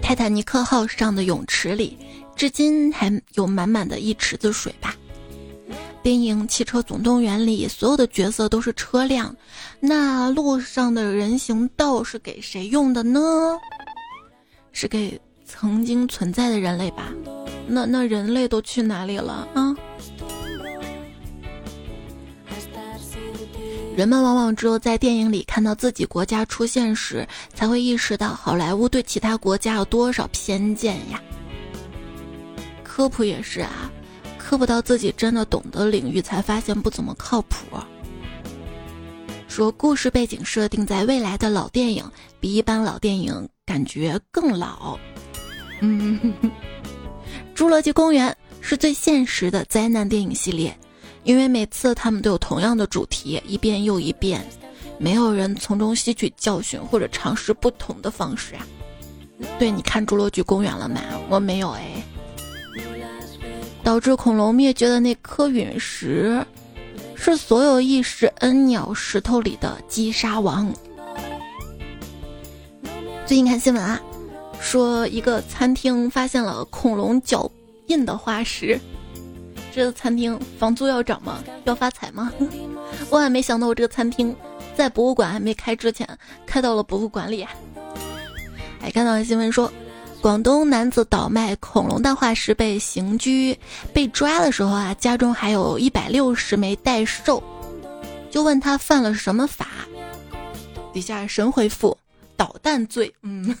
[0.00, 1.96] 泰坦尼克号上的泳池里，
[2.36, 4.94] 至今还有满满的一池子水吧？
[6.02, 9.34] 电影《汽车总动员》里，所有的角色都是车辆，
[9.80, 13.20] 那路上的人行道是给谁用的呢？
[14.70, 15.18] 是给？
[15.44, 17.12] 曾经存在的人类吧，
[17.66, 19.76] 那那人类都去哪里了啊？
[23.94, 31.22] 人们往往只有在电影里看到自己国家出现时，才会意识到好莱坞对其他国家有多少偏见呀。
[32.82, 33.90] 科普也是啊，
[34.38, 37.56] 科普到自己真的懂的领域，才发现不怎么靠谱。
[39.46, 42.02] 说故事背景设定在未来的老电影，
[42.40, 44.98] 比一般老电影感觉更老。
[45.80, 46.18] 嗯，
[47.54, 50.74] 侏罗纪公园是最现实的灾难电影系列，
[51.24, 54.44] 因为每次他们都有同样的主题，一遍又一遍，
[54.98, 58.66] 没有人从中吸取教训或者尝试不同的方式啊。
[59.58, 61.00] 对，你看侏罗纪公园了吗？
[61.28, 62.02] 我没有哎。
[63.82, 66.44] 导致恐龙灭绝的那颗陨石，
[67.16, 70.72] 是所有意识 N 鸟石头里的击杀王。
[73.26, 74.00] 最近看新闻啊。
[74.60, 77.50] 说一个餐厅发现了恐龙脚
[77.88, 78.78] 印的化石，
[79.74, 81.42] 这个餐厅房租要涨吗？
[81.64, 82.30] 要发财吗？
[83.10, 84.36] 万万没想到，我这个餐厅
[84.76, 86.06] 在博物馆还没开之前，
[86.44, 87.46] 开到了博物馆里。
[88.78, 89.72] 还看到新闻说，
[90.20, 93.58] 广东男子倒卖恐龙的化石被刑拘，
[93.94, 97.42] 被抓的时候啊，家中还有一百六十枚代兽，
[98.30, 99.68] 就问他犯了什么法，
[100.92, 101.96] 底下神回复：
[102.36, 103.12] 捣蛋罪。
[103.22, 103.56] 嗯。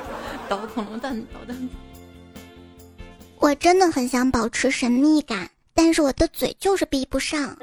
[0.48, 1.68] 捣恐龙蛋，捣蛋。
[3.38, 7.56] 我真的很想保持神秘感，但是我的嘴就是闭不上。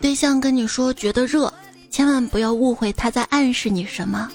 [0.00, 1.52] 对象跟你说觉得热，
[1.90, 4.28] 千万不要误会他在暗示你什么，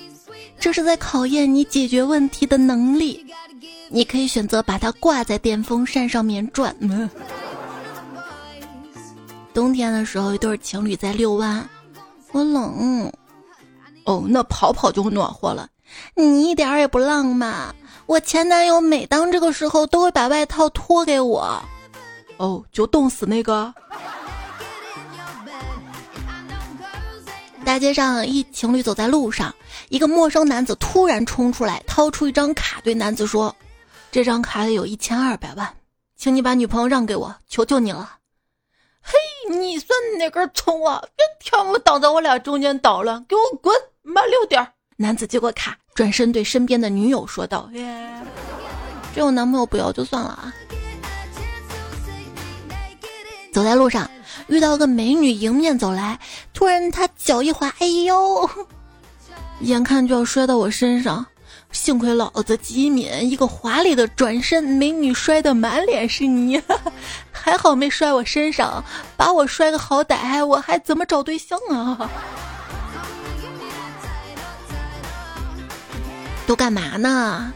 [0.57, 3.25] 这是在考验你解决问题的能力。
[3.89, 6.73] 你可以选择把它挂在电风扇上面转。
[9.53, 11.67] 冬天的时候，一对情侣在遛弯，
[12.31, 13.11] 我冷。
[14.05, 15.67] 哦，那跑跑就暖和了。
[16.15, 17.75] 你一点儿也不浪漫。
[18.07, 21.61] 我前男友每当这个时候都会把外套脱给我。
[22.37, 23.73] 哦，就冻死那个。
[27.65, 29.53] 大街上一情侣走在路上，
[29.89, 33.53] 一个陌生男子突然冲出来，掏出一张卡，对男子说
[34.09, 35.75] ：“这张卡里有一千二百万，
[36.15, 38.15] 请你把女朋友让给我，求求你了。”
[39.03, 39.13] 嘿，
[39.53, 41.03] 你算哪根葱啊？
[41.17, 43.75] 别天我挡在我俩中间捣乱，给我滚！
[44.01, 44.71] 慢溜点儿！
[44.95, 47.67] 男子接过卡，转身对身边的女友说道：“，
[49.15, 50.53] 这种男朋友不要就算了啊。”
[53.51, 54.07] 走在路上，
[54.45, 56.19] 遇到个美女迎面走来，
[56.53, 58.47] 突然他脚一滑，哎呦！
[59.61, 61.25] 眼看就要摔到我身上，
[61.71, 66.61] 幸亏老子机敏，一个华丽的转身，美女摔得满脸是泥，
[67.33, 68.83] 还好没摔我身上，
[69.17, 72.07] 把我摔个好歹，我还怎么找对象啊？
[76.47, 77.53] 都干嘛呢？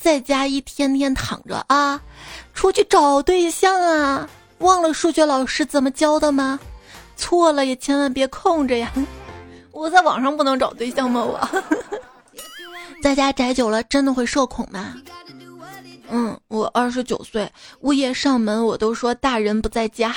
[0.00, 2.00] 在家一天天躺着啊，
[2.54, 4.30] 出去找对象啊？
[4.60, 6.58] 忘了数学老师怎么教的吗？
[7.16, 8.92] 错了也千万别空着呀！
[9.72, 11.20] 我在网上不能找对象吗？
[11.24, 11.40] 我
[13.02, 14.94] 在家宅久了真的会社恐吗？
[16.08, 20.14] 嗯，我二十九岁，物业上门我都说大人不在家。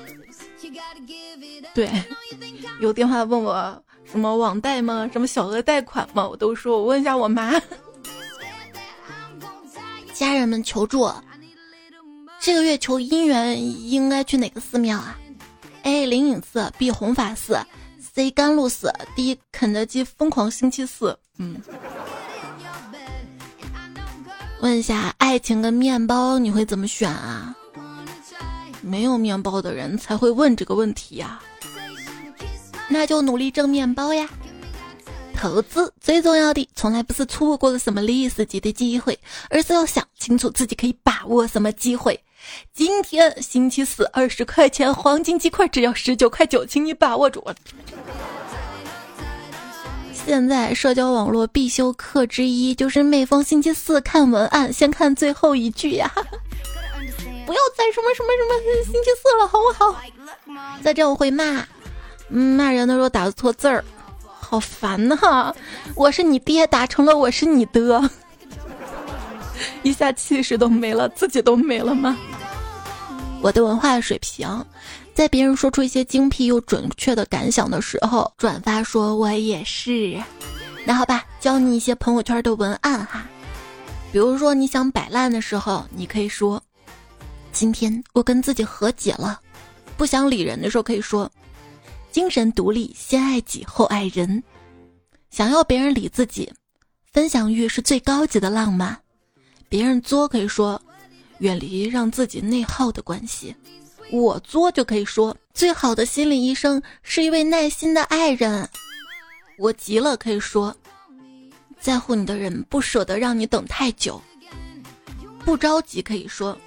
[1.74, 1.90] 对，
[2.80, 3.82] 有电话问我。
[4.10, 5.08] 什么网贷吗？
[5.12, 6.28] 什么小额贷款吗？
[6.28, 7.52] 我都说，我问一下我妈。
[10.12, 11.10] 家人们求助，
[12.40, 15.16] 这个月求姻缘应该去哪个寺庙啊
[15.84, 16.04] ？A.
[16.06, 16.90] 灵隐寺，B.
[16.90, 17.58] 弘法寺
[18.14, 18.30] ，C.
[18.30, 19.38] 甘露寺，D.
[19.52, 21.18] 肯德基疯狂星期四。
[21.38, 21.56] 嗯，
[24.60, 27.54] 问一下，爱情跟面包你会怎么选啊？
[28.82, 31.40] 没有面包的人才会问这个问题呀。
[32.92, 34.28] 那就努力挣面包呀！
[35.36, 42.20] 投资最重要的，从来不是错过了什么历史级的机会，而是要想清楚自己可以把握什么机会。
[42.74, 47.42] 今天星期四，二十块钱黄金鸡块只要十九块九，请你把握住。
[50.12, 56.12] 现在社交网络必修课之一就是每逢星期四看文案，先看最后一句呀！
[57.46, 59.98] 不要再什么什么什么星期四了，好不好？
[60.82, 61.66] 再这样我会骂。
[62.30, 63.84] 骂人的时候打错字儿，
[64.24, 65.52] 好烦呐！
[65.94, 68.08] 我是你爹，打成了我是你的，
[69.82, 72.16] 一下气势都没了，自己都没了吗？
[73.42, 74.64] 我的文化水平，
[75.14, 80.16] 在别人说出一些精辟又准确的感想的时候，转发说我也是。
[80.84, 83.26] 那好吧，教你一些朋友圈的文案哈。
[84.12, 86.62] 比如说你想摆烂的时候，你可以说
[87.52, 89.40] ：“今天我跟自己和解了。”
[89.96, 91.30] 不想理人的时候，可以说。
[92.10, 94.42] 精神独立，先爱己后爱人。
[95.30, 96.52] 想要别人理自己，
[97.12, 98.98] 分享欲是最高级的浪漫。
[99.68, 100.80] 别人作可以说，
[101.38, 103.54] 远离让自己内耗的关系。
[104.10, 108.68] 我作就可以说，最好的心理医生是一位耐心的爱人。
[109.56, 110.76] 我急了可以说，
[111.80, 114.20] 在乎你的人不舍得让你等太久。
[115.44, 116.58] 不着急可以说，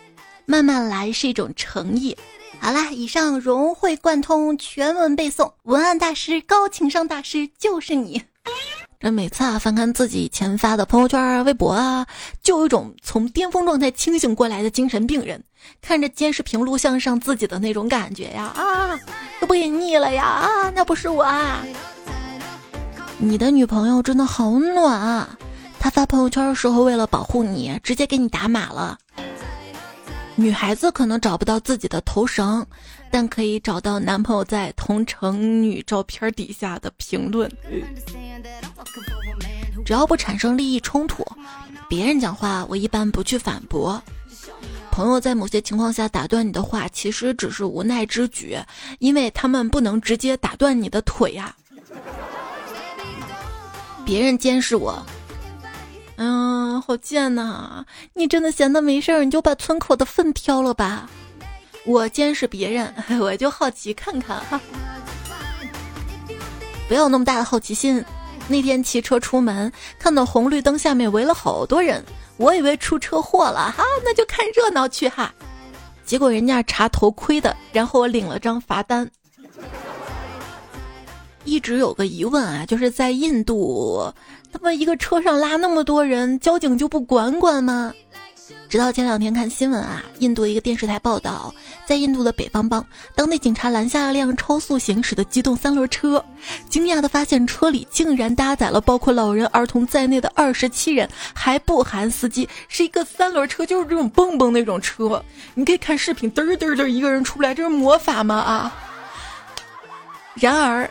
[0.45, 2.17] 慢慢来是一种诚意。
[2.63, 8.23] 好啦，以上融会贯通，全文背诵，文案大师、高情商大师就是你。
[9.02, 12.08] 这每次啊，翻看自己以前发的朋友圈啊、微博啊，
[12.41, 15.43] 就有一种从巅峰状态清醒过来的精神病人，
[15.82, 18.97] 看着监视屏录像上自己的那种感觉呀啊，
[19.41, 21.65] 都不给腻了呀啊，那不是我啊。
[23.17, 25.38] 你的女朋友真的好暖啊，
[25.82, 28.97] 她发朋友圈的时候为了保护你，直接给你打码了。
[30.35, 32.65] 女孩子可能找不到自己的头绳，
[33.11, 37.51] 但可以找到男朋友在同城女照片底下的评论。
[39.85, 41.25] 只要不产生利益冲突，
[41.87, 44.01] 别人讲话我一般不去反驳。
[44.91, 48.57] 朋友在某些情况下打断你的话，其实只是无奈之举，
[48.99, 51.55] 因为他们不能直接打断你的腿呀。
[54.05, 55.03] 别人监视我。
[56.25, 57.83] 嗯，好贱呐！
[58.13, 61.09] 你真的闲的没事儿，你就把村口的粪挑了吧。
[61.86, 64.57] 我监视别人， 我就好奇看看哈。
[66.88, 68.01] 不要那么大的好奇心。
[68.47, 72.01] 那天骑车出门，看到红绿灯下面围了好多人，
[72.38, 75.33] 我以为出车祸了哈，那就看热闹去哈。
[76.05, 79.09] 结果人家查头盔的，然后我领了张罚单。
[81.43, 84.13] 一直有个疑问啊，就是在印度。
[84.53, 87.91] 他们一个车上拉那么多人，交警就不管管吗？
[88.69, 91.53] 直到前两天看新闻啊，印度一个电视台报道，
[91.85, 92.85] 在印度的北方邦，
[93.15, 96.23] 当地警察拦下了辆超速行驶的机动三轮车，
[96.69, 105.23] 惊讶的发现车里竟然搭载了包括老人、儿童在内的二十七人，还不含司机，是一个三轮车，就是这种蹦蹦那种车。
[105.53, 108.35] 你可以看视频，嘚儿嘚儿嘚儿，一个人出来，这是魔法吗？
[108.35, 108.75] 啊！
[110.35, 110.89] 然而。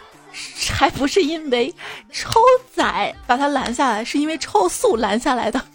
[0.71, 1.75] 还不是因为
[2.11, 2.41] 超
[2.75, 5.61] 载把他拦下来，是因为超速拦下来的。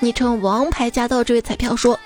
[0.00, 1.98] 昵称“王牌驾到”这位彩票说：“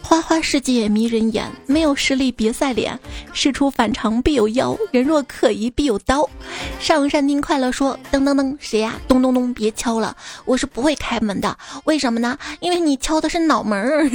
[0.00, 2.96] 花花世界迷人眼，没有实力别赛脸，
[3.32, 6.28] 事出反常必有妖，人若可疑必有刀。”
[6.78, 8.94] 上山听快乐说：“噔噔噔，谁呀？
[9.08, 11.58] 咚咚咚，别敲了，我是不会开门的。
[11.84, 12.38] 为什么呢？
[12.60, 14.08] 因为你敲的是脑门儿，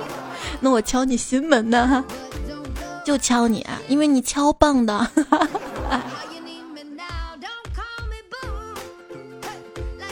[0.60, 2.02] 那我敲你心门呢。”
[3.08, 5.10] 就敲你，因为你敲棒的。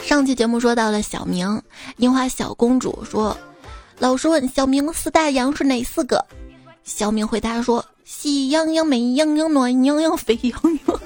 [0.03, 1.61] 上期节目说到了小明，
[1.99, 3.37] 樱花小公主说
[4.01, 6.25] ：“老师问小明四大洋是哪四个？”
[6.85, 11.01] 小明回答说：“喜羊羊、美羊羊、暖羊羊、沸羊羊。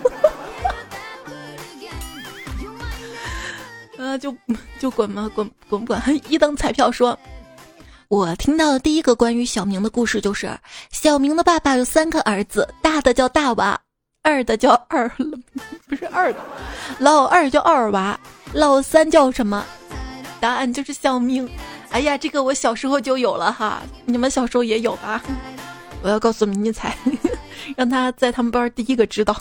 [3.99, 4.33] ”呃，就
[4.79, 6.01] 就滚吧，滚滚不滚？
[6.29, 7.19] 一等彩票说，
[8.11, 10.51] 我听到的第一个关于小明的故事就是，
[10.91, 13.81] 小明的爸爸有三个儿子，大的叫大娃，
[14.25, 15.09] 二的叫二，
[15.87, 16.41] 不是二的，
[16.99, 18.19] 老二叫二娃，
[18.53, 19.65] 老三叫什么？
[20.41, 21.49] 答案就是小明。
[21.91, 25.23] 哎呀，这个我小时候就有了哈，你们小时候也有吧？
[26.03, 26.99] 我要告诉迷你彩，
[27.79, 29.37] 让他在他们班第一个知道。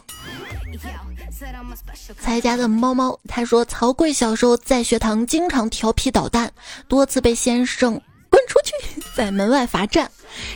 [2.19, 6.51] 蔡家的猫猫他说，曹贵小时候在学堂经常调皮捣蛋，
[6.87, 7.99] 多次被先生
[8.29, 10.09] 滚出去，在门外罚站。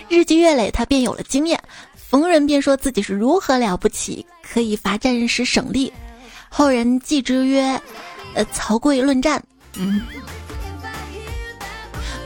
[0.08, 1.62] 日积月累，他便有了经验，
[1.96, 5.92] 逢人便说自己是如何了不起，可以罚站时省力。
[6.50, 7.82] 后人记之曰
[8.36, 9.44] ：“呃，曹刿论战。”
[9.76, 10.02] 嗯。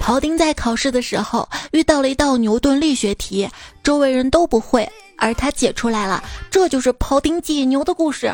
[0.02, 3.50] 庖丁在考试的时候遇到了一道牛顿力学题，
[3.84, 8.32] 周围人都不会，而他解出来了，这就是庖丁解牛的故事。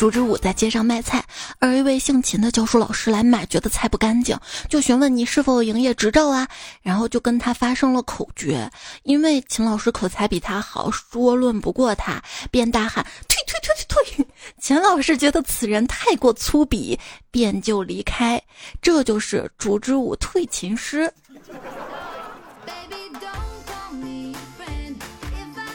[0.00, 1.22] 朱之武在街上卖菜，
[1.58, 4.34] 而一位姓秦的教书老师来买，觉得菜不干净，
[4.66, 6.48] 就询问你是否有营业执照啊，
[6.80, 8.70] 然后就跟他发生了口角。
[9.02, 12.18] 因为秦老师口才比他好，说论不过他，
[12.50, 14.26] 便大喊退退退退退。
[14.58, 16.98] 秦老师觉得此人太过粗鄙，
[17.30, 18.42] 便就离开。
[18.80, 21.12] 这就是朱之武退秦师。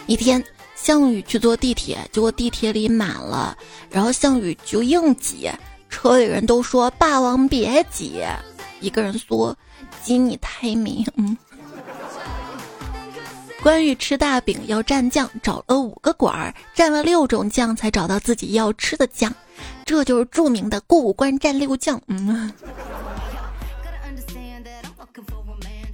[0.07, 0.43] 一天。
[0.86, 3.58] 项羽去坐地铁，结果地铁里满了，
[3.89, 5.50] 然后项羽就硬挤，
[5.89, 8.24] 车里人都说：“霸王别挤。”
[8.82, 9.58] 一个人说
[10.04, 11.36] ：“挤你太明。”嗯。
[13.63, 19.34] 关羽吃大饼要蘸酱，找了五个馆儿，蘸了六种酱才找到自己要吃的酱，
[19.86, 22.00] 这就是著名的过五关蘸六酱。
[22.06, 22.54] 嗯。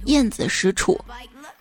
[0.04, 1.00] 燕子使楚，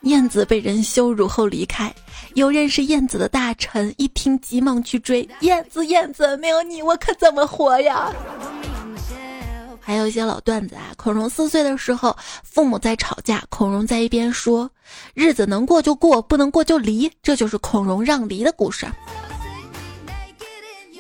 [0.02, 1.94] 燕子被人羞辱后离开。
[2.34, 5.86] 有认识燕子的大臣一听，急忙去追燕子。
[5.86, 8.12] 燕子，没有你，我可怎么活呀？
[9.80, 10.94] 还有一些老段子啊。
[10.96, 14.70] 孔融四岁的时候，父母在吵架，孔融在一边说
[15.14, 18.88] ：“日子能过就过，不能过就离。”这就是孔融让梨的故事。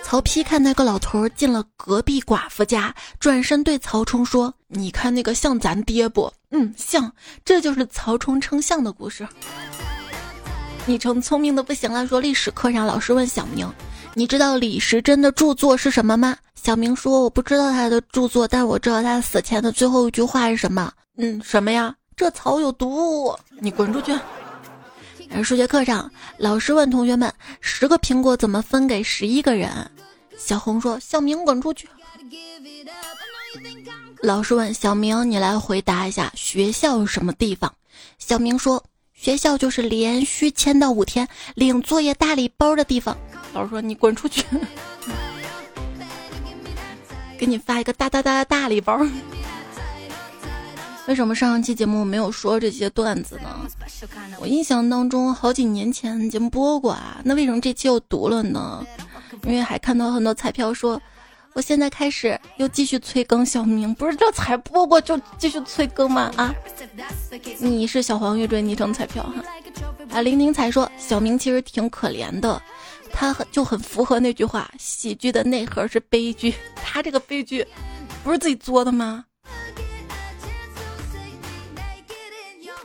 [0.03, 6.29] 曹丕看那个老头进了隔壁寡妇家，转身对曹冲说：“你看那个像咱爹不？
[6.49, 7.09] 嗯，像。
[7.45, 9.25] 这就是曹冲称象的故事。”
[10.85, 12.07] 你成聪明的不行了。
[12.07, 13.71] 说历史课上老师问小明
[14.15, 21.95] ：“你知道李时珍的著作是什么吗？”小明说：“我不知道他的著作，但我知道他死前的最后一句话是什么。”嗯，什么呀？
[22.15, 23.35] 这草有毒！
[23.59, 24.17] 你滚出去！
[25.33, 29.69] 而数学课上，老师问同学们：“十个苹果怎么分给十一个人？”
[30.37, 31.87] 小红说：“小明滚出去！”
[34.21, 37.71] 老师问小明：“你来回答一下，学校是什么地方？”
[38.17, 38.83] 小明说。
[39.21, 43.15] 学校就是连续签到五天领作业大礼包的地方。
[43.53, 44.43] 老师说：“你滚出去，
[47.37, 48.99] 给你发一个大大大大大礼包。”
[51.05, 53.67] 为什么上一期节目没有说这些段子呢？
[54.39, 58.83] 我印象当中好几年前节目播过啊，那为什么这期又读了呢？
[59.43, 60.99] 因为还看到很多彩票说。
[61.53, 66.31] 我现在开始又继续催更小明，不是这才播过就继续催更吗？
[66.37, 66.53] 啊，
[67.59, 69.43] 你是小黄乐队昵称彩票哈。
[70.11, 72.61] 啊，玲玲才说小明其实挺可怜的，
[73.11, 77.67] 他很就很符合那句话，喜剧的内核是悲剧，他这个悲剧
[78.23, 79.25] 不是自己作的吗？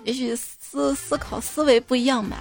[0.03, 2.37] 也许思思考思维不一样吧，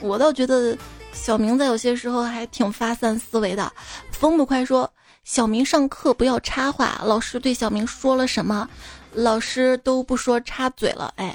[0.00, 0.76] 我倒觉得
[1.12, 3.72] 小明在有些时候还挺发散思维的。
[4.10, 4.90] 风不快说。
[5.24, 8.68] 小明上课不要插话，老师对小明说了什么？
[9.14, 11.12] 老师都不说插嘴了。
[11.16, 11.34] 哎，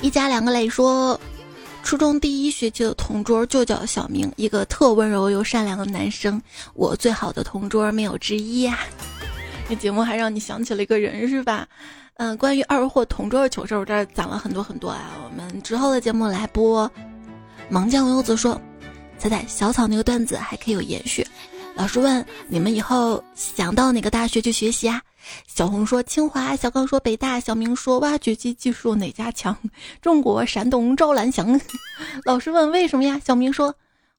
[0.00, 1.18] 一家两个磊说，
[1.84, 6.42] 初中第一学期的同桌就叫小明，一个特温柔又善良的男生，
[6.74, 8.80] 我最好的同桌没有之一呀。
[9.68, 11.68] 这节目还让你想起了一个人是吧？
[12.14, 15.12] 嗯，关于二货同桌的糗事，我这儿攒了很多很多啊。
[15.24, 16.90] 我们之后的节目来播。
[17.70, 18.60] 盲将优子说。
[19.20, 21.24] 猜猜小草那个段子还可以有延续。
[21.74, 25.00] 老师问你们以后想到哪个大学去学习啊？
[25.46, 29.54] 小红说清华，小刚说北大，小明说挖掘机技术哪家强？
[30.00, 31.60] 中国山东赵兰祥。
[32.24, 33.20] 老师问为什么呀？
[33.22, 33.74] 小明说，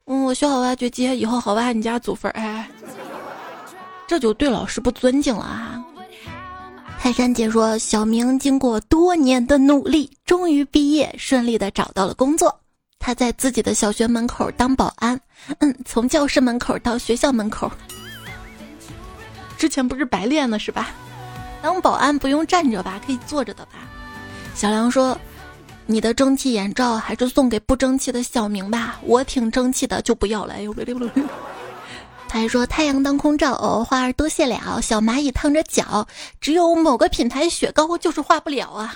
[0.05, 2.31] 嗯，我学好挖掘机，以后好挖你家祖坟。
[2.33, 2.69] 哎，
[4.07, 5.83] 这就对老师不尊敬了啊！
[6.99, 12.60] 泰山姐说，小明经过多年的努力，终于毕业，顺利的找到了工作。
[13.01, 15.19] 他在自己的小学门口当保安，
[15.57, 17.69] 嗯，从教室门口到学校门口。
[19.57, 20.91] 之前不是白练了是吧？
[21.61, 23.71] 当保安不用站着吧，可以坐着的吧？
[24.53, 25.17] 小梁说
[25.87, 30.73] ：“你的蒸汽眼罩还是送给不争气的小明吧，我挺争气的，就不要了。”哎呦，
[32.27, 36.07] 他还说：“太阳当空照，花儿多谢了，小蚂蚁烫着脚，
[36.39, 38.95] 只有某个品牌雪糕就是化不了啊。”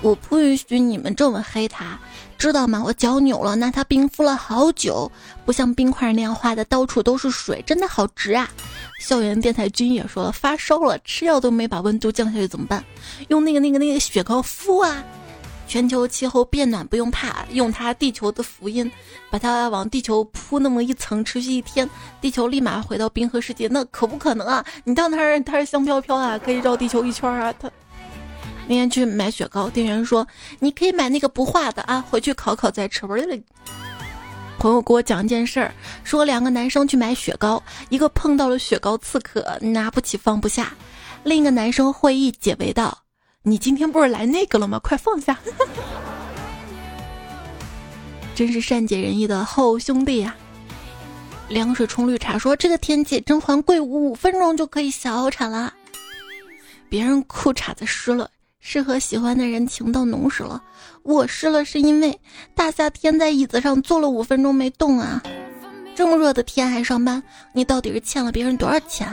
[0.00, 1.98] 我不允许你们这么黑他。
[2.38, 2.80] 知道吗？
[2.84, 5.10] 我脚扭了，拿它冰敷了好久，
[5.44, 8.48] 不像冰块那样化的到处都是水，真的好值啊！
[9.00, 12.82] 校园电台君也说了，发烧了，吃药都没把温度降下去，怎么办？
[13.26, 15.02] 用那个那个那个雪糕敷啊！
[15.66, 18.90] 全球气候变暖不用怕，用它地球的福音，
[19.30, 24.64] 把它往地球铺那么一层，持续一天，地球立马回到冰河世界，那可不可能啊？
[24.84, 27.70] 你到那儿它是香飘飘啊，可以绕地球一圈啊，它。
[28.68, 30.26] 那天去买雪糕，店员说
[30.60, 33.06] ：“你可以买那个不化的啊，回去烤烤再吃。”
[34.58, 35.72] 朋友给我讲一件事儿，
[36.04, 40.66] 说两个男生去买雪糕，一个碰到了雪糕刺客，拿不起放不下；
[41.24, 42.98] 另一个男生会意解围道
[43.42, 44.78] ：“你今天不是来那个了吗？
[44.80, 45.38] 快放下！”
[48.36, 50.36] 真是善解人意的好兄弟呀！
[51.48, 55.72] 凉水冲绿茶说：“这个天气，甄嬛跪五分钟就可以小产了。”
[56.90, 58.30] 别人裤衩子湿了。
[58.60, 60.62] 是和喜欢的人情到浓时了，
[61.02, 62.20] 我湿了是因为
[62.54, 65.22] 大夏天在椅子上坐了五分钟没动啊！
[65.94, 69.08] 这么热的天还上班，你到底是欠了别人多少钱？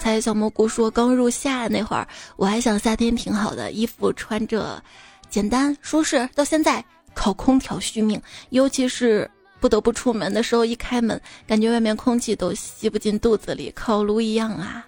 [0.00, 4.82] 猜小蘑菇说，刚入夏那会儿，我还想夏天挺好的，衣服穿着
[5.30, 6.84] 简单舒适，到现在
[7.14, 9.30] 靠空调续命，尤其是
[9.60, 14.84] 不得不出门的时候，一开门感觉外面空气都吸不进肚子里，烤炉一样啊！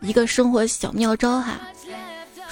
[0.00, 1.60] 一个生活小妙招哈。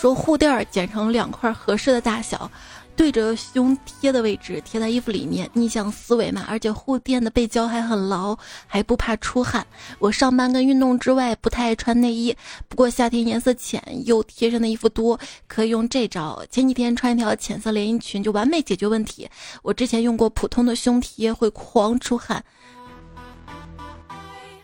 [0.05, 2.51] 说护垫儿剪成两块合适的大小，
[2.95, 6.45] 对着胸贴的位置贴在衣服里面，逆向思维嘛。
[6.47, 8.37] 而且护垫的背胶还很牢，
[8.67, 9.67] 还不怕出汗。
[9.99, 12.37] 我上班跟运动之外不太爱穿内衣，
[12.69, 16.45] 不过夏天颜色浅又贴身的衣服多，可以用这招。
[16.51, 19.27] 前几天穿一条浅色连衣裙就完美解决问题。
[19.63, 22.45] 我之前用过普通的胸贴会狂出汗。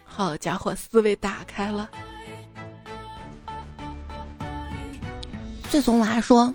[0.05, 1.88] 好家伙，思维打开了。
[5.70, 6.52] 最怂娃说：“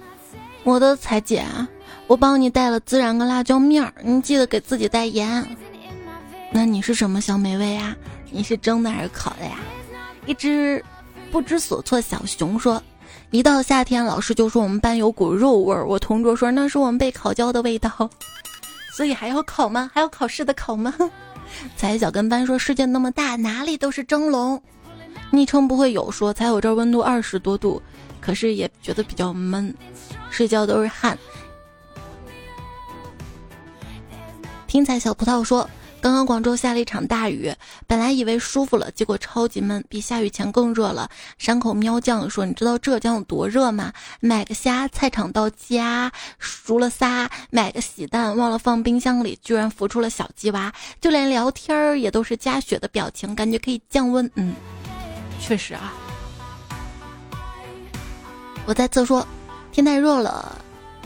[0.65, 1.45] 我的彩姐，
[2.05, 5.47] 我帮你带了孜然跟辣椒面儿，你记得给自己带盐。
[6.51, 7.95] 那你是什么小美味啊？
[8.29, 9.57] 你是蒸的还是烤的呀？”
[10.27, 10.83] 一只
[11.31, 12.83] 不知所措小熊说
[13.31, 15.87] ：“一到夏天，老师就说我们班有股肉味儿。
[15.87, 18.09] 我同桌说那是我们被烤焦的味道。
[18.97, 19.89] 所以还要烤吗？
[19.93, 20.93] 还要考试的烤吗？”
[21.77, 24.61] 彩小跟班说：“世界那么大，哪里都是蒸笼。”
[25.31, 27.81] 昵称不会有说：“才我这温度二十多度。”
[28.25, 29.71] 可是也觉得比较闷，
[30.31, 31.15] 睡觉都是汗。
[34.65, 35.69] 听彩小葡萄说，
[36.01, 37.53] 刚刚广州下了一场大雨，
[37.85, 41.07] 本来以为舒服了，结果超级闷，比下雨前更热了。
[41.37, 43.93] 山口喵酱说：“你知道浙江有多热吗？
[44.19, 50.73] 买个虾，菜场到家熟了仨；买个喜蛋，忘了放冰箱里，居然孵出了小鸡娃。
[50.99, 54.29] 就连聊天儿也都是加雪的表情，感觉可以降温。
[54.35, 54.55] 嗯，
[55.39, 55.93] 确实啊。”
[58.65, 59.25] 我在侧说，
[59.71, 60.59] 天太热了，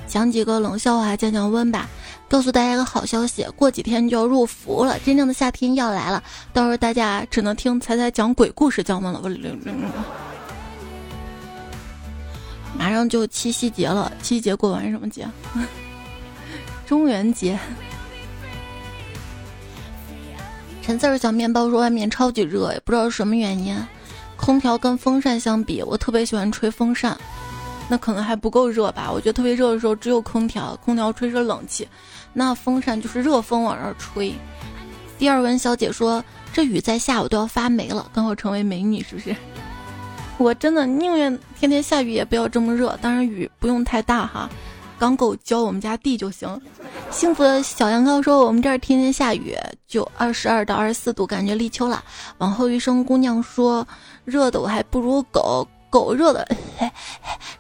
[0.08, 1.90] 讲几个冷笑话降降温吧。
[2.30, 6.24] 告诉大家一个好消息，过几天就要入伏了，真正的夏天要来了。
[6.54, 9.22] 到时候大家只能听彩彩讲鬼故事降温了。
[12.78, 15.28] 马上就七夕节了，七夕节过完什么节？
[16.86, 17.58] 中元节。
[20.82, 23.76] 陈四儿小面包说外面超级热，也不知道是什么原因。
[24.38, 27.20] 空调跟风扇相比，我特别喜欢吹风扇。
[27.92, 29.12] 那可能还不够热吧？
[29.12, 31.88] 我觉得特别热的时候只有空调，空调吹着冷气，
[32.32, 34.32] 那风扇就是热风往这吹。
[35.18, 36.24] 第二文小姐说
[36.54, 39.36] ：“这雨再下，我都要发霉了，刚好成为美女，是不是？”
[40.38, 42.98] 我真的宁愿天天下雨，也不要这么热。
[43.02, 44.50] 当然雨不用太大哈，
[44.98, 46.48] 刚够浇我们家地就行。
[47.12, 52.04] 幸福的小羊羔说：“我们这儿天天下雨，就二十二到二十四度，感觉立秋了。”
[52.38, 53.86] 往后余生姑娘说
[54.24, 56.48] ：“热的我还不如狗。”狗热的，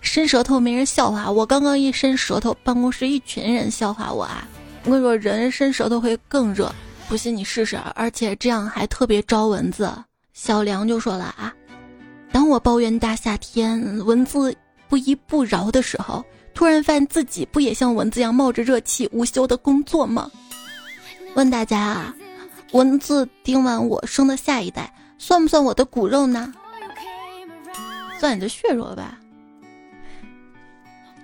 [0.01, 1.45] 伸舌头没人笑话我。
[1.45, 4.47] 刚刚一伸舌头，办公室一群人笑话我啊！
[4.85, 6.73] 我跟你说，人伸舌头会更热，
[7.07, 7.77] 不信你试试。
[7.95, 9.91] 而且这样还特别招蚊子。
[10.33, 11.53] 小梁就说了啊，
[12.31, 14.55] 当我抱怨大夏天蚊子
[14.87, 16.23] 不依不饶的时候，
[16.53, 20.31] 突然发现自己不也像蚊子一样冒着热气无休的工作吗？
[21.35, 22.15] 问大家啊，
[22.71, 26.53] 蚊子叮完我生的下一代，算不算我的骨肉呢？
[28.19, 29.17] 算你的血肉吧。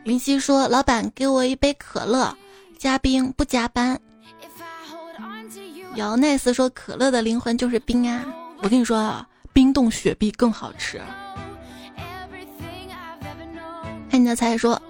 [0.03, 2.35] 林夕说：“老板，给我一杯可乐，
[2.77, 3.99] 加冰不加班。
[5.95, 8.25] 姚奈斯说：“可乐的灵魂就是冰啊！
[8.61, 11.01] 我跟你说啊，冰冻雪碧更好吃。”
[14.09, 14.81] 看你的猜说，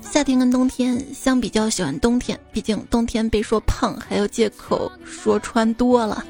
[0.00, 6.24] 夏天跟冬天相比较喜欢冬天，毕竟冬天被说胖还有借口说穿多了。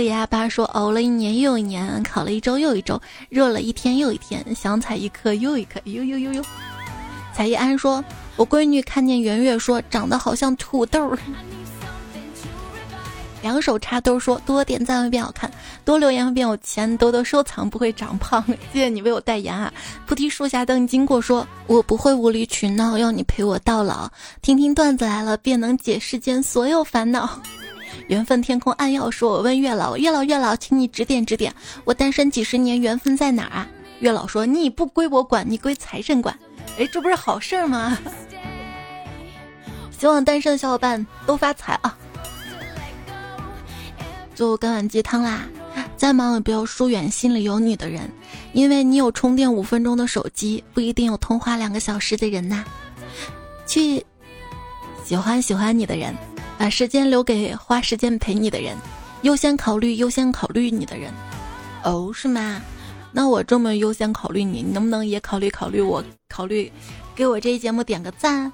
[0.00, 6.42] 乐牙爸说：“熬了一年又一年，考了一周又一周，热了一天又一天，想采一颗又一颗。”呦呦呦呦！
[7.34, 8.02] 彩一安说
[8.36, 11.16] ：“我闺女看见圆月说长得好像土豆。”
[13.42, 15.50] 两手插兜说：“多点赞会变好看，
[15.84, 19.72] 多留言会变有钱，多多收藏不会长胖。”谢谢你为我代言啊！
[20.06, 24.08] 菩提树下等经过，说我不会无理取闹，要你陪我到老。
[24.42, 27.40] 听听段子来了，便能解世间所有烦恼。
[28.08, 33.68] 缘分天空暗耀说：“我问月老，月老月老，请你指点指点，我单身几十年，缘分在哪儿啊？”
[34.00, 36.36] 月老说：“你不归我管，你归财神管。”
[36.78, 37.96] 哎，这不是好事吗？
[39.98, 41.96] 希望单身的小伙伴都发财啊！
[44.34, 45.42] 就干碗鸡汤啦！
[45.96, 48.10] 再忙也不要疏远心里有你的人，
[48.52, 52.64] 因为你有充电五分钟的手机，不一定有通话两个小时的人呐。
[53.66, 54.04] 去
[55.04, 56.12] 喜欢喜欢你的人。
[56.62, 58.76] 把时间留给花时间陪你的人，
[59.22, 61.12] 优先考虑优先考虑你的人。
[61.82, 62.62] 哦，是吗？
[63.10, 66.00] 那我这么优先考虑你，你能不能也考虑考虑我？
[66.28, 66.70] 考虑
[67.16, 68.52] 给我这一节目点个赞。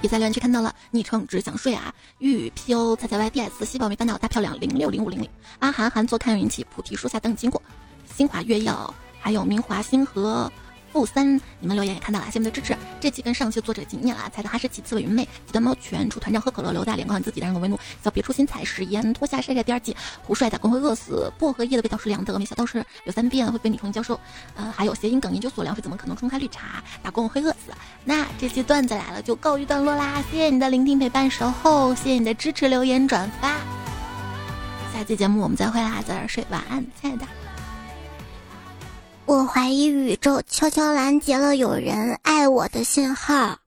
[0.00, 5.28] 也在留言区看到了，昵称只想睡啊，玉 P O 彩彩 Y D S 细胞没烦恼大漂亮零六零五零零
[5.58, 7.60] 阿涵涵坐看云起菩提树下等你经过，
[8.06, 10.48] 新华月耀还有明华星河。
[10.98, 12.76] 负三，你们留言也看到了，谢谢你们的支持。
[12.98, 24.18] 这期跟上期作者纪念了，猜的哈士奇、刺猬、云妹、极端猫、犬、楚团长喝可乐、刘大脸、高自己、单人狗为奴、小别出心裁、食盐、脱下晒晒第二季、胡帅打工会饿死、薄荷叶的味道是凉的、峨眉小道士有三遍会被你重新教授，
[24.56, 26.82] 呃，还有谐音梗研究所，凉水怎么可能冲开绿茶？
[27.00, 27.72] 打工会饿死。
[28.04, 33.56] 那这期段子来了，就告一段落啦，谢谢你的聆听、陪伴、守候，谢谢你的支持、留言、转发。
[34.92, 37.37] 下期节目我们再会啦，早点睡，晚安，亲爱的。
[39.28, 43.58] 我怀疑宇宙悄悄拦截了有人爱我的信号。